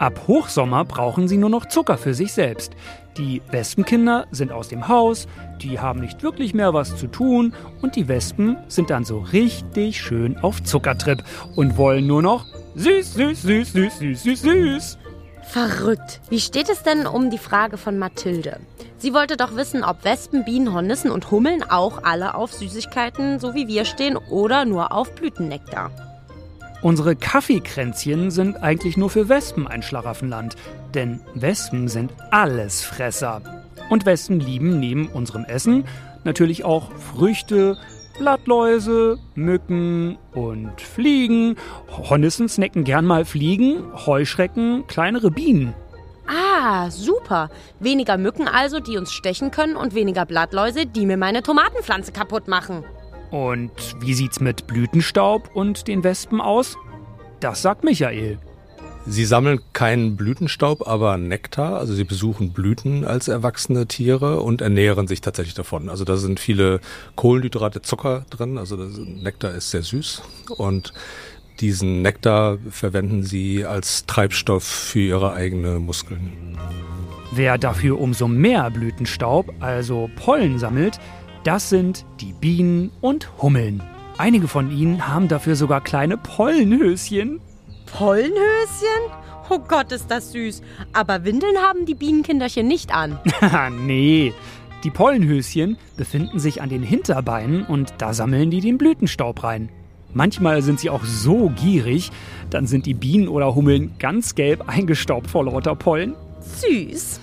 Ab 0.00 0.22
Hochsommer 0.26 0.86
brauchen 0.86 1.28
sie 1.28 1.36
nur 1.36 1.50
noch 1.50 1.66
Zucker 1.66 1.98
für 1.98 2.14
sich 2.14 2.32
selbst. 2.32 2.72
Die 3.18 3.42
Wespenkinder 3.50 4.26
sind 4.30 4.50
aus 4.50 4.68
dem 4.68 4.88
Haus, 4.88 5.28
die 5.60 5.78
haben 5.78 6.00
nicht 6.00 6.22
wirklich 6.22 6.54
mehr 6.54 6.72
was 6.72 6.96
zu 6.96 7.06
tun 7.06 7.52
und 7.82 7.96
die 7.96 8.08
Wespen 8.08 8.56
sind 8.66 8.88
dann 8.88 9.04
so 9.04 9.18
richtig 9.18 10.00
schön 10.00 10.38
auf 10.38 10.62
Zuckertrip 10.62 11.22
und 11.54 11.76
wollen 11.76 12.06
nur 12.06 12.22
noch 12.22 12.46
süß, 12.76 13.12
süß, 13.12 13.42
süß, 13.42 13.72
süß, 13.74 13.98
süß, 13.98 14.22
süß, 14.22 14.40
süß. 14.40 14.98
Verrückt. 15.42 16.22
Wie 16.30 16.40
steht 16.40 16.70
es 16.70 16.82
denn 16.82 17.06
um 17.06 17.28
die 17.28 17.36
Frage 17.36 17.76
von 17.76 17.98
Mathilde? 17.98 18.58
Sie 18.96 19.12
wollte 19.12 19.36
doch 19.36 19.54
wissen, 19.54 19.84
ob 19.84 20.02
Wespen, 20.04 20.46
Bienen, 20.46 20.72
Hornissen 20.72 21.10
und 21.10 21.30
Hummeln 21.30 21.62
auch 21.62 22.04
alle 22.04 22.36
auf 22.36 22.54
Süßigkeiten, 22.54 23.38
so 23.38 23.52
wie 23.52 23.68
wir 23.68 23.84
stehen, 23.84 24.16
oder 24.16 24.64
nur 24.64 24.92
auf 24.92 25.14
Blütennektar. 25.14 26.09
Unsere 26.82 27.14
Kaffeekränzchen 27.14 28.30
sind 28.30 28.62
eigentlich 28.62 28.96
nur 28.96 29.10
für 29.10 29.28
Wespen 29.28 29.66
ein 29.68 29.82
Schlaraffenland, 29.82 30.56
denn 30.94 31.20
Wespen 31.34 31.88
sind 31.88 32.12
Allesfresser. 32.30 33.42
Und 33.90 34.06
Wespen 34.06 34.40
lieben 34.40 34.80
neben 34.80 35.08
unserem 35.08 35.44
Essen 35.44 35.84
natürlich 36.24 36.64
auch 36.64 36.90
Früchte, 36.92 37.76
Blattläuse, 38.18 39.18
Mücken 39.34 40.18
und 40.32 40.80
Fliegen. 40.80 41.56
Hornissen 41.90 42.48
snacken 42.48 42.84
gern 42.84 43.04
mal 43.04 43.24
Fliegen, 43.24 43.82
Heuschrecken, 44.06 44.86
kleinere 44.86 45.30
Bienen. 45.30 45.74
Ah, 46.26 46.90
super. 46.90 47.50
Weniger 47.80 48.16
Mücken 48.16 48.46
also, 48.46 48.78
die 48.80 48.96
uns 48.96 49.12
stechen 49.12 49.50
können 49.50 49.76
und 49.76 49.94
weniger 49.94 50.26
Blattläuse, 50.26 50.86
die 50.86 51.06
mir 51.06 51.16
meine 51.16 51.42
Tomatenpflanze 51.42 52.12
kaputt 52.12 52.46
machen. 52.46 52.84
Und 53.30 53.70
wie 54.00 54.14
sieht's 54.14 54.40
mit 54.40 54.66
Blütenstaub 54.66 55.50
und 55.54 55.86
den 55.88 56.02
Wespen 56.04 56.40
aus? 56.40 56.76
Das 57.40 57.62
sagt 57.62 57.84
Michael. 57.84 58.38
Sie 59.06 59.24
sammeln 59.24 59.60
keinen 59.72 60.16
Blütenstaub, 60.16 60.86
aber 60.86 61.16
Nektar. 61.16 61.78
Also 61.78 61.94
sie 61.94 62.04
besuchen 62.04 62.52
Blüten 62.52 63.04
als 63.04 63.28
erwachsene 63.28 63.86
Tiere 63.86 64.40
und 64.40 64.60
ernähren 64.60 65.08
sich 65.08 65.20
tatsächlich 65.20 65.54
davon. 65.54 65.88
Also 65.88 66.04
da 66.04 66.16
sind 66.16 66.38
viele 66.38 66.80
Kohlenhydrate, 67.16 67.82
Zucker 67.82 68.26
drin. 68.30 68.58
Also 68.58 68.76
Nektar 68.76 69.54
ist 69.54 69.70
sehr 69.70 69.82
süß 69.82 70.22
und 70.56 70.92
diesen 71.60 72.02
Nektar 72.02 72.58
verwenden 72.70 73.22
sie 73.22 73.64
als 73.64 74.06
Treibstoff 74.06 74.64
für 74.64 75.00
ihre 75.00 75.32
eigenen 75.32 75.84
Muskeln. 75.84 76.58
Wer 77.32 77.58
dafür 77.58 78.00
umso 78.00 78.28
mehr 78.28 78.70
Blütenstaub, 78.70 79.52
also 79.60 80.10
Pollen 80.16 80.58
sammelt, 80.58 80.98
das 81.44 81.70
sind 81.70 82.04
die 82.20 82.32
Bienen 82.32 82.90
und 83.00 83.30
Hummeln. 83.42 83.82
Einige 84.18 84.48
von 84.48 84.70
ihnen 84.70 85.08
haben 85.08 85.28
dafür 85.28 85.56
sogar 85.56 85.80
kleine 85.80 86.16
Pollenhöschen. 86.18 87.40
Pollenhöschen? 87.86 89.10
Oh 89.48 89.58
Gott, 89.58 89.90
ist 89.92 90.10
das 90.10 90.32
süß. 90.32 90.62
Aber 90.92 91.24
Windeln 91.24 91.56
haben 91.56 91.86
die 91.86 91.94
Bienenkinderchen 91.94 92.68
nicht 92.68 92.94
an. 92.94 93.18
Haha, 93.40 93.70
nee. 93.86 94.34
Die 94.84 94.90
Pollenhöschen 94.90 95.76
befinden 95.96 96.38
sich 96.38 96.62
an 96.62 96.68
den 96.68 96.82
Hinterbeinen 96.82 97.64
und 97.64 97.94
da 97.98 98.14
sammeln 98.14 98.50
die 98.50 98.60
den 98.60 98.78
Blütenstaub 98.78 99.42
rein. 99.42 99.70
Manchmal 100.12 100.62
sind 100.62 100.80
sie 100.80 100.90
auch 100.90 101.04
so 101.04 101.50
gierig, 101.50 102.10
dann 102.50 102.66
sind 102.66 102.86
die 102.86 102.94
Bienen 102.94 103.28
oder 103.28 103.54
Hummeln 103.54 103.92
ganz 103.98 104.34
gelb 104.34 104.68
eingestaubt 104.68 105.30
vor 105.30 105.44
lauter 105.44 105.76
Pollen. 105.76 106.14
Süß. 106.40 107.20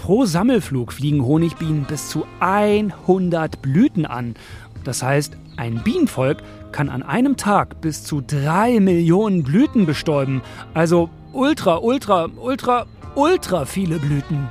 Pro 0.00 0.24
Sammelflug 0.24 0.94
fliegen 0.94 1.26
Honigbienen 1.26 1.84
bis 1.84 2.08
zu 2.08 2.24
100 2.40 3.60
Blüten 3.60 4.06
an. 4.06 4.34
Das 4.82 5.02
heißt, 5.02 5.36
ein 5.58 5.82
Bienenvolk 5.84 6.38
kann 6.72 6.88
an 6.88 7.02
einem 7.02 7.36
Tag 7.36 7.82
bis 7.82 8.02
zu 8.02 8.22
3 8.22 8.80
Millionen 8.80 9.42
Blüten 9.42 9.84
bestäuben. 9.84 10.40
Also 10.72 11.10
ultra, 11.34 11.76
ultra, 11.76 12.30
ultra, 12.34 12.86
ultra 13.14 13.66
viele 13.66 13.98
Blüten. 13.98 14.48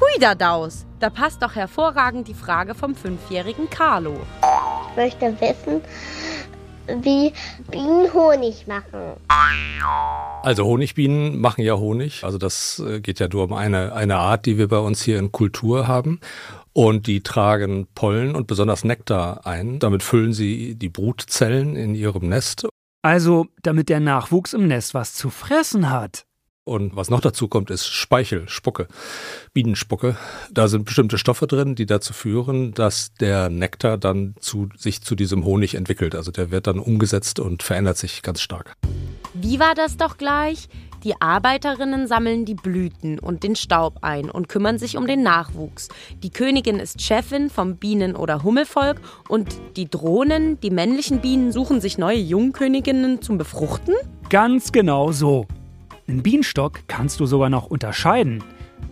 Hui 0.00 0.20
da 0.20 0.36
Daus. 0.36 0.86
Da 1.00 1.10
passt 1.10 1.42
doch 1.42 1.56
hervorragend 1.56 2.28
die 2.28 2.34
Frage 2.34 2.76
vom 2.76 2.94
fünfjährigen 2.94 3.68
Carlo. 3.68 4.14
Ich 4.90 4.96
möchte 4.96 5.34
wissen, 5.40 5.80
wie 7.02 7.32
Bienen 7.70 8.12
Honig 8.12 8.66
machen. 8.66 9.16
Also 10.42 10.64
Honigbienen 10.64 11.40
machen 11.40 11.62
ja 11.62 11.76
Honig. 11.76 12.24
Also 12.24 12.38
das 12.38 12.82
äh, 12.86 13.00
geht 13.00 13.20
ja 13.20 13.28
nur 13.28 13.44
um 13.44 13.52
eine, 13.52 13.92
eine 13.92 14.16
Art, 14.16 14.46
die 14.46 14.58
wir 14.58 14.68
bei 14.68 14.78
uns 14.78 15.02
hier 15.02 15.18
in 15.18 15.32
Kultur 15.32 15.88
haben. 15.88 16.20
Und 16.72 17.06
die 17.06 17.22
tragen 17.22 17.86
Pollen 17.94 18.36
und 18.36 18.46
besonders 18.46 18.84
Nektar 18.84 19.46
ein. 19.46 19.78
Damit 19.78 20.02
füllen 20.02 20.32
sie 20.32 20.74
die 20.74 20.90
Brutzellen 20.90 21.74
in 21.74 21.94
ihrem 21.94 22.28
Nest. 22.28 22.68
Also, 23.02 23.46
damit 23.62 23.88
der 23.88 24.00
Nachwuchs 24.00 24.52
im 24.52 24.66
Nest 24.66 24.92
was 24.92 25.14
zu 25.14 25.30
fressen 25.30 25.90
hat. 25.90 26.26
Und 26.66 26.96
was 26.96 27.10
noch 27.10 27.20
dazu 27.20 27.46
kommt, 27.46 27.70
ist 27.70 27.86
Speichel, 27.86 28.48
Spucke, 28.48 28.88
Bienenspucke. 29.52 30.16
Da 30.50 30.66
sind 30.66 30.84
bestimmte 30.84 31.16
Stoffe 31.16 31.46
drin, 31.46 31.76
die 31.76 31.86
dazu 31.86 32.12
führen, 32.12 32.74
dass 32.74 33.14
der 33.14 33.50
Nektar 33.50 33.98
dann 33.98 34.34
zu, 34.40 34.68
sich 34.76 35.00
zu 35.00 35.14
diesem 35.14 35.44
Honig 35.44 35.76
entwickelt. 35.76 36.16
Also 36.16 36.32
der 36.32 36.50
wird 36.50 36.66
dann 36.66 36.80
umgesetzt 36.80 37.38
und 37.38 37.62
verändert 37.62 37.98
sich 37.98 38.20
ganz 38.22 38.40
stark. 38.40 38.74
Wie 39.32 39.60
war 39.60 39.76
das 39.76 39.96
doch 39.96 40.18
gleich? 40.18 40.68
Die 41.04 41.14
Arbeiterinnen 41.20 42.08
sammeln 42.08 42.44
die 42.44 42.56
Blüten 42.56 43.20
und 43.20 43.44
den 43.44 43.54
Staub 43.54 43.98
ein 44.00 44.28
und 44.28 44.48
kümmern 44.48 44.80
sich 44.80 44.96
um 44.96 45.06
den 45.06 45.22
Nachwuchs. 45.22 45.88
Die 46.24 46.30
Königin 46.30 46.80
ist 46.80 47.00
Chefin 47.00 47.48
vom 47.48 47.76
Bienen- 47.76 48.16
oder 48.16 48.42
Hummelvolk 48.42 49.00
und 49.28 49.54
die 49.76 49.88
Drohnen, 49.88 50.58
die 50.58 50.70
männlichen 50.70 51.20
Bienen, 51.20 51.52
suchen 51.52 51.80
sich 51.80 51.96
neue 51.96 52.18
Jungköniginnen 52.18 53.22
zum 53.22 53.38
Befruchten? 53.38 53.94
Ganz 54.30 54.72
genau 54.72 55.12
so. 55.12 55.46
Einen 56.08 56.22
Bienenstock 56.22 56.82
kannst 56.86 57.18
du 57.18 57.26
sogar 57.26 57.50
noch 57.50 57.66
unterscheiden. 57.66 58.44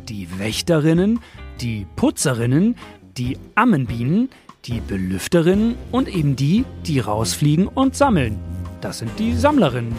Die 0.09 0.27
Wächterinnen, 0.37 1.21
die 1.61 1.87
Putzerinnen, 1.95 2.75
die 3.17 3.39
Ammenbienen, 3.55 4.31
die 4.65 4.81
Belüfterinnen 4.81 5.77
und 5.93 6.09
eben 6.09 6.35
die, 6.35 6.65
die 6.85 6.99
rausfliegen 6.99 7.69
und 7.69 7.95
sammeln. 7.95 8.41
Das 8.81 8.99
sind 8.99 9.17
die 9.21 9.33
Sammlerinnen. 9.37 9.95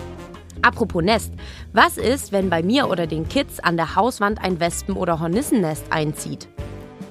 Apropos 0.62 1.01
Nest, 1.01 1.31
was 1.72 1.98
ist, 1.98 2.34
wenn 2.34 2.50
bei 2.50 2.62
mir 2.62 2.89
oder 2.89 3.07
den 3.07 3.29
Kids 3.29 3.62
an 3.62 3.77
der 3.77 3.95
Hauswand 3.95 4.43
ein 4.43 4.60
Wespen- 4.60 4.98
oder 4.98 5.22
Hornissennest 5.22 5.86
einzieht? 5.91 6.50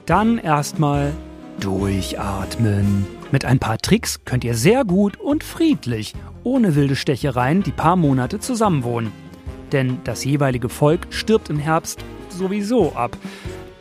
Dann 0.04 0.36
erstmal 0.36 1.12
durchatmen. 1.60 3.06
Mit 3.32 3.46
ein 3.46 3.58
paar 3.58 3.78
Tricks 3.78 4.22
könnt 4.26 4.44
ihr 4.44 4.54
sehr 4.54 4.84
gut 4.84 5.18
und 5.18 5.42
friedlich, 5.42 6.12
ohne 6.42 6.74
wilde 6.74 6.94
Stechereien, 6.94 7.62
die 7.62 7.72
paar 7.72 7.96
Monate 7.96 8.38
zusammenwohnen. 8.38 9.23
Denn 9.72 9.98
das 10.04 10.24
jeweilige 10.24 10.68
Volk 10.68 11.06
stirbt 11.10 11.50
im 11.50 11.58
Herbst 11.58 12.00
sowieso 12.28 12.92
ab. 12.94 13.16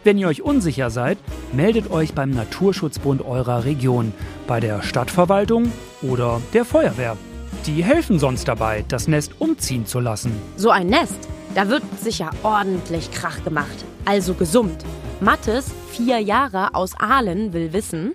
Wenn 0.04 0.18
ihr 0.18 0.28
euch 0.28 0.42
unsicher 0.42 0.90
seid, 0.90 1.18
meldet 1.54 1.90
euch 1.90 2.13
beim 2.13 2.32
Naturschutzbund 2.32 3.24
eurer 3.24 3.63
Region, 3.63 4.13
bei 4.48 4.60
der 4.60 4.82
Stadtverwaltung 4.82 5.72
oder 6.02 6.42
der 6.54 6.66
Feuerwehr. 6.66 7.16
Die 7.66 7.84
helfen 7.84 8.20
sonst 8.20 8.48
dabei, 8.48 8.84
das 8.90 9.08
Nest 9.08 9.40
umziehen 9.40 9.86
zu 9.86 10.02
lassen. 10.02 10.34
So 10.58 10.72
ein 10.72 10.88
Nest, 10.88 11.16
da 11.56 11.70
wird 11.70 11.84
sicher 12.02 12.32
ordentlich 12.44 13.12
Krach 13.12 13.42
gemacht. 13.46 13.86
Also 14.04 14.34
gesummt. 14.34 14.84
Mattes, 15.22 15.72
vier 15.92 16.20
Jahre 16.20 16.75
aus 16.75 17.00
Aalen, 17.00 17.54
will 17.54 17.72
wissen, 17.72 18.13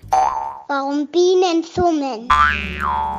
Warum 0.71 1.07
Bienen 1.07 1.63
summen? 1.63 2.27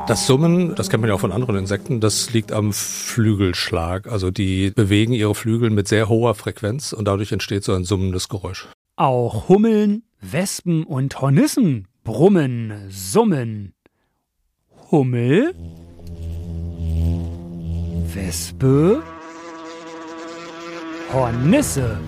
Das 0.07 0.25
Summen, 0.29 0.77
das 0.77 0.89
kennt 0.89 1.01
man 1.01 1.09
ja 1.09 1.17
auch 1.17 1.21
von 1.21 1.33
anderen 1.33 1.57
Insekten, 1.57 1.99
das 1.99 2.33
liegt 2.33 2.53
am 2.53 2.73
Flügelschlag. 2.73 4.07
Also 4.07 4.31
die 4.31 4.71
bewegen 4.71 5.13
ihre 5.13 5.35
Flügel 5.35 5.71
mit 5.71 5.89
sehr 5.89 6.09
hoher 6.09 6.37
Frequenz 6.37 6.93
und 6.93 7.07
dadurch 7.09 7.33
entsteht 7.33 7.65
so 7.65 7.75
ein 7.75 7.83
summendes 7.83 8.29
Geräusch. 8.29 8.69
Auch 8.95 9.49
Hummeln, 9.49 10.05
Wespen 10.21 10.85
und 10.85 11.21
Hornissen 11.21 11.89
brummen, 12.05 12.87
summen. 12.89 13.75
Hummel? 14.93 15.53
Wespe? 18.15 19.03
Hornisse? 21.13 21.99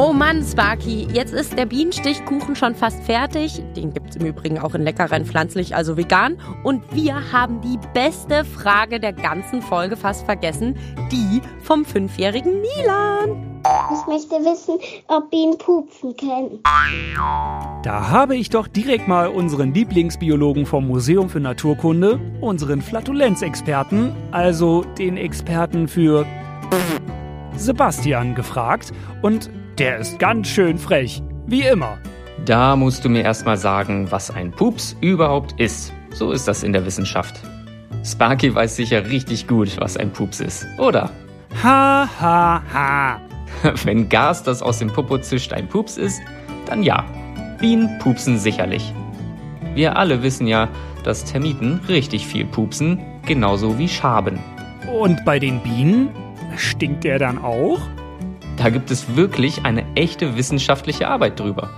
Oh 0.00 0.12
Mann, 0.12 0.44
Sparky, 0.44 1.08
jetzt 1.12 1.34
ist 1.34 1.58
der 1.58 1.66
Bienenstichkuchen 1.66 2.54
schon 2.54 2.76
fast 2.76 3.02
fertig. 3.02 3.60
Den 3.74 3.92
gibt's 3.92 4.14
im 4.14 4.26
Übrigen 4.26 4.56
auch 4.60 4.76
in 4.76 4.82
leckerein 4.82 5.26
pflanzlich, 5.26 5.74
also 5.74 5.96
vegan. 5.96 6.40
Und 6.62 6.84
wir 6.94 7.32
haben 7.32 7.60
die 7.62 7.80
beste 7.94 8.44
Frage 8.44 9.00
der 9.00 9.12
ganzen 9.12 9.60
Folge 9.60 9.96
fast 9.96 10.24
vergessen. 10.24 10.76
Die 11.10 11.42
vom 11.62 11.84
fünfjährigen 11.84 12.60
Milan. 12.60 13.60
Ich 13.92 14.06
möchte 14.06 14.36
wissen, 14.48 14.78
ob 15.08 15.32
Bienen 15.32 15.58
pupsen 15.58 16.16
können. 16.16 16.60
Da 17.82 18.08
habe 18.08 18.36
ich 18.36 18.50
doch 18.50 18.68
direkt 18.68 19.08
mal 19.08 19.26
unseren 19.26 19.74
Lieblingsbiologen 19.74 20.64
vom 20.64 20.86
Museum 20.86 21.28
für 21.28 21.40
Naturkunde, 21.40 22.20
unseren 22.40 22.82
Flatulenzexperten, 22.82 24.14
also 24.30 24.84
den 24.96 25.16
Experten 25.16 25.88
für 25.88 26.24
Sebastian 27.56 28.36
gefragt 28.36 28.92
und 29.22 29.50
der 29.78 29.98
ist 29.98 30.18
ganz 30.18 30.48
schön 30.48 30.76
frech, 30.76 31.22
wie 31.46 31.62
immer. 31.62 31.98
Da 32.44 32.74
musst 32.74 33.04
du 33.04 33.08
mir 33.08 33.22
erstmal 33.22 33.56
sagen, 33.56 34.10
was 34.10 34.30
ein 34.30 34.50
Pups 34.50 34.96
überhaupt 35.00 35.58
ist. 35.60 35.92
So 36.10 36.32
ist 36.32 36.48
das 36.48 36.62
in 36.62 36.72
der 36.72 36.84
Wissenschaft. 36.84 37.40
Sparky 38.04 38.54
weiß 38.54 38.76
sicher 38.76 39.08
richtig 39.08 39.46
gut, 39.46 39.80
was 39.80 39.96
ein 39.96 40.12
Pups 40.12 40.40
ist, 40.40 40.66
oder? 40.78 41.10
Ha 41.62 42.08
ha 42.20 42.62
ha. 42.72 43.20
Wenn 43.84 44.08
Gas, 44.08 44.42
das 44.42 44.62
aus 44.62 44.78
dem 44.78 44.88
Popo 44.88 45.18
zischt, 45.18 45.52
ein 45.52 45.68
Pups 45.68 45.96
ist, 45.96 46.20
dann 46.66 46.82
ja. 46.82 47.04
Bienen 47.60 47.98
pupsen 47.98 48.38
sicherlich. 48.38 48.92
Wir 49.74 49.96
alle 49.96 50.22
wissen 50.22 50.46
ja, 50.46 50.68
dass 51.04 51.24
Termiten 51.24 51.80
richtig 51.88 52.26
viel 52.26 52.44
pupsen, 52.44 53.00
genauso 53.26 53.78
wie 53.78 53.88
Schaben. 53.88 54.38
Und 54.92 55.24
bei 55.24 55.38
den 55.38 55.60
Bienen 55.60 56.10
stinkt 56.56 57.04
der 57.04 57.18
dann 57.18 57.38
auch? 57.38 57.80
Da 58.58 58.70
gibt 58.70 58.90
es 58.90 59.16
wirklich 59.16 59.64
eine 59.64 59.84
echte 59.94 60.36
wissenschaftliche 60.36 61.08
Arbeit 61.08 61.38
drüber. 61.38 61.70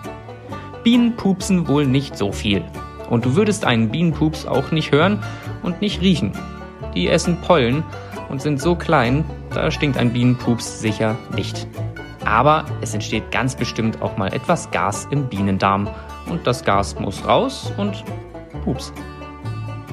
Bienen 0.82 1.14
pupsen 1.14 1.68
wohl 1.68 1.86
nicht 1.86 2.16
so 2.16 2.32
viel. 2.32 2.64
Und 3.10 3.26
du 3.26 3.36
würdest 3.36 3.64
einen 3.66 3.90
Bienenpups 3.90 4.46
auch 4.46 4.70
nicht 4.70 4.92
hören 4.92 5.22
und 5.62 5.82
nicht 5.82 6.00
riechen. 6.00 6.32
Die 6.94 7.08
essen 7.08 7.40
Pollen 7.42 7.84
und 8.30 8.40
sind 8.40 8.60
so 8.60 8.74
klein, 8.74 9.24
da 9.52 9.70
stinkt 9.70 9.98
ein 9.98 10.12
Bienenpups 10.12 10.80
sicher 10.80 11.18
nicht. 11.34 11.66
Aber 12.24 12.64
es 12.80 12.94
entsteht 12.94 13.30
ganz 13.30 13.56
bestimmt 13.56 14.00
auch 14.00 14.16
mal 14.16 14.32
etwas 14.32 14.70
Gas 14.70 15.06
im 15.10 15.28
Bienendarm. 15.28 15.88
Und 16.30 16.46
das 16.46 16.64
Gas 16.64 16.98
muss 16.98 17.26
raus 17.26 17.72
und 17.76 18.04
pups. 18.64 18.92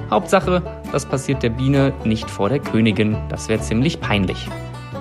Hauptsache, 0.10 0.62
das 0.91 1.06
passiert 1.06 1.43
der 1.43 1.50
Biene 1.50 1.93
nicht 2.06 2.30
vor 2.30 2.47
der 2.47 2.60
Königin. 2.60 3.17
Das 3.28 3.50
wäre 3.50 3.60
ziemlich 3.60 4.00
peinlich. 4.00 4.47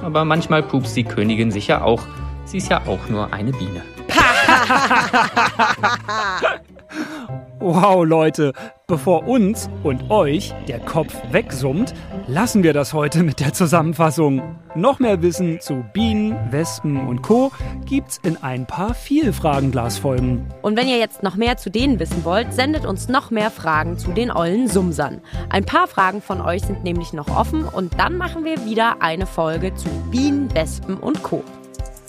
Aber 0.06 0.24
manchmal 0.24 0.62
pupst 0.62 0.96
die 0.96 1.02
Königin 1.02 1.50
sicher 1.50 1.84
auch. 1.84 2.00
Sie 2.44 2.58
ist 2.58 2.70
ja 2.70 2.80
auch 2.86 3.08
nur 3.08 3.32
eine 3.32 3.50
Biene. 3.50 3.82
Wow, 7.68 8.04
Leute, 8.04 8.52
bevor 8.86 9.26
uns 9.26 9.68
und 9.82 10.08
euch 10.08 10.54
der 10.68 10.78
Kopf 10.78 11.12
wegsummt, 11.32 11.94
lassen 12.28 12.62
wir 12.62 12.72
das 12.72 12.94
heute 12.94 13.24
mit 13.24 13.40
der 13.40 13.54
Zusammenfassung. 13.54 14.40
Noch 14.76 15.00
mehr 15.00 15.20
Wissen 15.20 15.60
zu 15.60 15.84
Bienen, 15.92 16.36
Wespen 16.52 17.08
und 17.08 17.22
Co. 17.22 17.50
gibt's 17.84 18.20
in 18.22 18.40
ein 18.40 18.66
paar 18.66 18.94
Vielfragenglas-Folgen. 18.94 20.46
Und 20.62 20.76
wenn 20.76 20.86
ihr 20.86 20.98
jetzt 20.98 21.24
noch 21.24 21.34
mehr 21.34 21.56
zu 21.56 21.68
denen 21.68 21.98
wissen 21.98 22.24
wollt, 22.24 22.54
sendet 22.54 22.86
uns 22.86 23.08
noch 23.08 23.32
mehr 23.32 23.50
Fragen 23.50 23.98
zu 23.98 24.12
den 24.12 24.30
ollen 24.30 24.68
Sumsern. 24.68 25.20
Ein 25.48 25.64
paar 25.64 25.88
Fragen 25.88 26.22
von 26.22 26.40
euch 26.40 26.62
sind 26.62 26.84
nämlich 26.84 27.12
noch 27.12 27.36
offen 27.36 27.64
und 27.64 27.98
dann 27.98 28.16
machen 28.16 28.44
wir 28.44 28.64
wieder 28.64 29.02
eine 29.02 29.26
Folge 29.26 29.74
zu 29.74 29.88
Bienen, 30.12 30.54
Wespen 30.54 30.98
und 30.98 31.24
Co. 31.24 31.42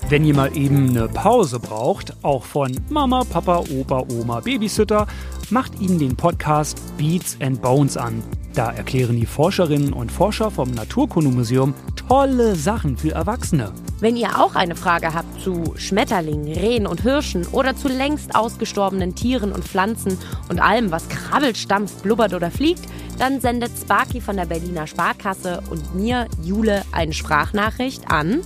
Wenn 0.09 0.23
ihr 0.23 0.33
mal 0.33 0.55
eben 0.55 0.91
eine 0.91 1.09
Pause 1.09 1.59
braucht, 1.59 2.13
auch 2.23 2.45
von 2.45 2.79
Mama, 2.87 3.25
Papa, 3.29 3.63
Opa, 3.69 4.05
Oma, 4.09 4.39
Babysitter, 4.39 5.05
macht 5.49 5.79
ihnen 5.79 5.99
den 5.99 6.15
Podcast 6.15 6.79
Beats 6.97 7.37
and 7.41 7.61
Bones 7.61 7.97
an. 7.97 8.23
Da 8.53 8.71
erklären 8.71 9.15
die 9.15 9.25
Forscherinnen 9.25 9.93
und 9.93 10.11
Forscher 10.11 10.49
vom 10.49 10.71
Naturkundemuseum 10.71 11.73
tolle 12.07 12.55
Sachen 12.55 12.97
für 12.97 13.11
Erwachsene. 13.11 13.71
Wenn 13.99 14.15
ihr 14.15 14.39
auch 14.39 14.55
eine 14.55 14.75
Frage 14.75 15.13
habt 15.13 15.41
zu 15.41 15.75
Schmetterlingen, 15.77 16.53
Rehen 16.53 16.87
und 16.87 17.01
Hirschen 17.01 17.45
oder 17.47 17.75
zu 17.75 17.87
längst 17.87 18.35
ausgestorbenen 18.35 19.15
Tieren 19.15 19.51
und 19.51 19.63
Pflanzen 19.63 20.17
und 20.49 20.59
allem, 20.59 20.91
was 20.91 21.07
krabbelt, 21.09 21.57
stampft, 21.57 22.03
blubbert 22.03 22.33
oder 22.33 22.51
fliegt, 22.51 22.81
dann 23.19 23.41
sendet 23.41 23.71
Sparky 23.79 24.21
von 24.21 24.37
der 24.37 24.45
Berliner 24.45 24.87
Sparkasse 24.87 25.61
und 25.69 25.95
mir, 25.95 26.27
Jule, 26.43 26.83
eine 26.91 27.13
Sprachnachricht 27.13 28.09
an 28.09 28.41